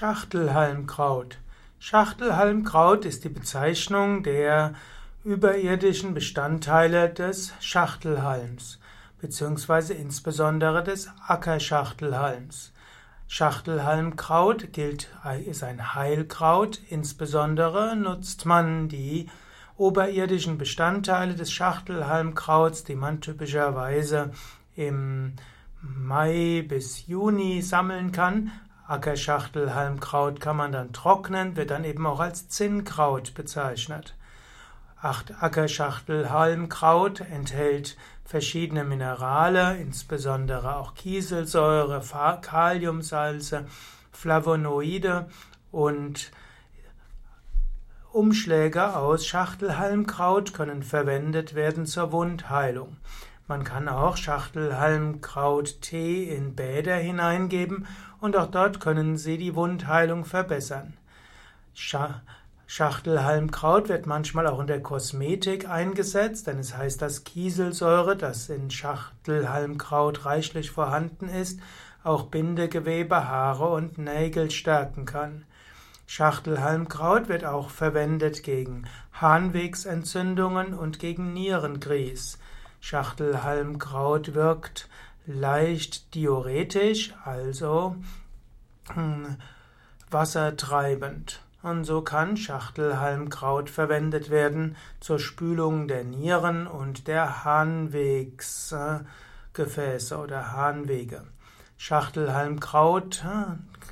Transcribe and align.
Schachtelhalmkraut. 0.00 1.36
Schachtelhalmkraut 1.78 3.04
ist 3.04 3.22
die 3.24 3.28
Bezeichnung 3.28 4.22
der 4.22 4.72
überirdischen 5.24 6.14
Bestandteile 6.14 7.10
des 7.10 7.52
Schachtelhalms, 7.60 8.78
beziehungsweise 9.20 9.92
insbesondere 9.92 10.82
des 10.82 11.10
Ackerschachtelhalms. 11.26 12.72
Schachtelhalmkraut 13.28 14.72
gilt, 14.72 15.10
ist 15.44 15.62
ein 15.62 15.94
Heilkraut, 15.94 16.80
insbesondere 16.88 17.94
nutzt 17.94 18.46
man 18.46 18.88
die 18.88 19.28
oberirdischen 19.76 20.56
Bestandteile 20.56 21.34
des 21.34 21.52
Schachtelhalmkrauts, 21.52 22.84
die 22.84 22.96
man 22.96 23.20
typischerweise 23.20 24.30
im 24.76 25.34
Mai 25.82 26.64
bis 26.66 27.06
Juni 27.06 27.60
sammeln 27.60 28.12
kann, 28.12 28.50
Ackerschachtelhalmkraut 28.90 30.40
kann 30.40 30.56
man 30.56 30.72
dann 30.72 30.92
trocknen, 30.92 31.54
wird 31.54 31.70
dann 31.70 31.84
eben 31.84 32.04
auch 32.06 32.18
als 32.18 32.48
Zinnkraut 32.48 33.34
bezeichnet. 33.34 34.16
Ackerschachtelhalmkraut 35.00 37.20
enthält 37.20 37.96
verschiedene 38.24 38.82
Minerale, 38.82 39.76
insbesondere 39.76 40.74
auch 40.76 40.94
Kieselsäure, 40.94 42.02
Kaliumsalze, 42.42 43.66
Flavonoide 44.12 45.28
und 45.70 46.32
Umschläge 48.12 48.96
aus 48.96 49.24
Schachtelhalmkraut 49.24 50.52
können 50.52 50.82
verwendet 50.82 51.54
werden 51.54 51.86
zur 51.86 52.10
Wundheilung. 52.10 52.96
Man 53.50 53.64
kann 53.64 53.88
auch 53.88 54.16
Schachtelhalmkraut-Tee 54.16 56.32
in 56.32 56.54
Bäder 56.54 56.94
hineingeben 56.94 57.88
und 58.20 58.36
auch 58.36 58.46
dort 58.46 58.78
können 58.78 59.16
Sie 59.16 59.38
die 59.38 59.56
Wundheilung 59.56 60.24
verbessern. 60.24 60.96
Schachtelhalmkraut 61.74 63.88
wird 63.88 64.06
manchmal 64.06 64.46
auch 64.46 64.60
in 64.60 64.68
der 64.68 64.80
Kosmetik 64.80 65.68
eingesetzt, 65.68 66.46
denn 66.46 66.60
es 66.60 66.76
heißt, 66.76 67.02
dass 67.02 67.24
Kieselsäure, 67.24 68.16
das 68.16 68.50
in 68.50 68.70
Schachtelhalmkraut 68.70 70.26
reichlich 70.26 70.70
vorhanden 70.70 71.28
ist, 71.28 71.58
auch 72.04 72.26
Bindegewebe, 72.26 73.26
Haare 73.26 73.70
und 73.70 73.98
Nägel 73.98 74.52
stärken 74.52 75.06
kann. 75.06 75.44
Schachtelhalmkraut 76.06 77.28
wird 77.28 77.44
auch 77.44 77.70
verwendet 77.70 78.44
gegen 78.44 78.84
Harnwegsentzündungen 79.12 80.72
und 80.72 81.00
gegen 81.00 81.32
Nierengrieß. 81.32 82.38
Schachtelhalmkraut 82.80 84.34
wirkt 84.34 84.88
leicht 85.26 86.14
diuretisch, 86.14 87.14
also 87.24 87.96
hm, 88.94 89.36
wassertreibend. 90.10 91.42
Und 91.62 91.84
so 91.84 92.00
kann 92.00 92.38
Schachtelhalmkraut 92.38 93.68
verwendet 93.68 94.30
werden 94.30 94.76
zur 94.98 95.18
Spülung 95.18 95.88
der 95.88 96.04
Nieren 96.04 96.66
und 96.66 97.06
der 97.06 97.44
Harnwegsgefäße 97.44 100.16
oder 100.16 100.52
Harnwege. 100.52 101.24
Schachtelhalmkraut 101.76 103.26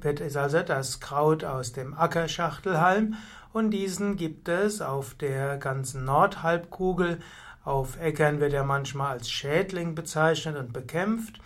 wird 0.00 0.20
ist 0.20 0.36
also 0.36 0.62
das 0.62 1.00
Kraut 1.00 1.44
aus 1.44 1.72
dem 1.72 1.94
Ackerschachtelhalm 1.94 3.16
und 3.52 3.72
diesen 3.72 4.16
gibt 4.16 4.48
es 4.48 4.80
auf 4.80 5.14
der 5.14 5.58
ganzen 5.58 6.04
Nordhalbkugel 6.04 7.18
auf 7.64 8.00
Äckern 8.00 8.40
wird 8.40 8.52
er 8.52 8.64
manchmal 8.64 9.12
als 9.12 9.30
Schädling 9.30 9.94
bezeichnet 9.94 10.56
und 10.56 10.72
bekämpft. 10.72 11.40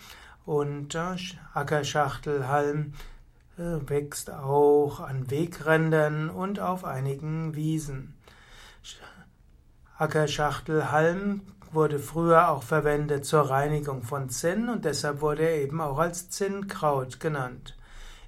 Und 0.45 0.95
äh, 0.95 1.15
Ackerschachtelhalm 1.53 2.93
äh, 3.57 3.89
wächst 3.89 4.31
auch 4.31 4.99
an 4.99 5.29
Wegrändern 5.29 6.29
und 6.29 6.59
auf 6.59 6.85
einigen 6.85 7.55
Wiesen. 7.55 8.15
Ackerschachtelhalm 9.97 11.41
wurde 11.71 11.99
früher 11.99 12.49
auch 12.49 12.63
verwendet 12.63 13.25
zur 13.25 13.49
Reinigung 13.49 14.03
von 14.03 14.29
Zinn 14.29 14.69
und 14.69 14.85
deshalb 14.85 15.21
wurde 15.21 15.43
er 15.43 15.61
eben 15.61 15.81
auch 15.81 15.97
als 15.97 16.29
Zinnkraut 16.29 17.19
genannt. 17.19 17.75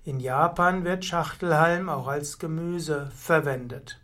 In 0.04 0.19
Japan 0.19 0.86
wird 0.86 1.06
Schachtelhalm 1.06 1.90
auch 1.90 2.08
als 2.08 2.40
Gemüse 2.40 3.12
verwendet. 3.16 4.00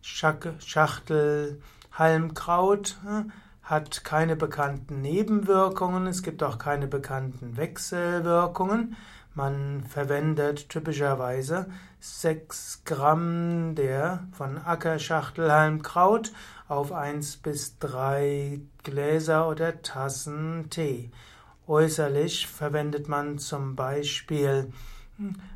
Schachtel 0.00 1.60
Halmkraut 1.92 2.98
äh, 3.06 3.30
hat 3.62 4.04
keine 4.04 4.36
bekannten 4.36 5.00
Nebenwirkungen, 5.00 6.06
es 6.06 6.22
gibt 6.22 6.42
auch 6.42 6.58
keine 6.58 6.88
bekannten 6.88 7.56
Wechselwirkungen. 7.56 8.96
Man 9.34 9.84
verwendet 9.88 10.68
typischerweise 10.68 11.70
6 12.00 12.82
Gramm 12.84 13.74
der 13.74 14.24
von 14.32 14.58
Ackerschachtelhalmkraut 14.58 16.32
auf 16.68 16.92
1 16.92 17.38
bis 17.38 17.78
3 17.78 18.60
Gläser 18.82 19.48
oder 19.48 19.80
Tassen 19.80 20.68
Tee. 20.68 21.10
Äußerlich 21.66 22.48
verwendet 22.48 23.08
man 23.08 23.38
zum 23.38 23.76
Beispiel 23.76 24.72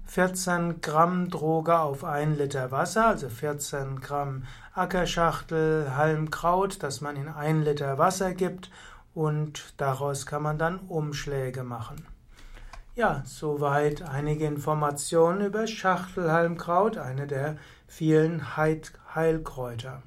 14 0.06 0.80
Gramm 0.80 1.28
Droge 1.30 1.78
auf 1.78 2.04
1 2.04 2.38
Liter 2.38 2.70
Wasser, 2.70 3.06
also 3.06 3.28
14 3.28 4.00
Gramm 4.00 4.44
Ackerschachtel, 4.74 5.96
Halmkraut, 5.96 6.82
das 6.82 7.00
man 7.00 7.16
in 7.16 7.28
1 7.28 7.64
Liter 7.64 7.98
Wasser 7.98 8.34
gibt 8.34 8.70
und 9.14 9.74
daraus 9.78 10.26
kann 10.26 10.42
man 10.42 10.58
dann 10.58 10.78
Umschläge 10.80 11.64
machen. 11.64 12.06
Ja, 12.94 13.22
soweit 13.26 14.02
einige 14.02 14.46
Informationen 14.46 15.44
über 15.44 15.66
Schachtelhalmkraut, 15.66 16.96
eine 16.96 17.26
der 17.26 17.56
vielen 17.86 18.56
Heilkräuter. 18.56 20.02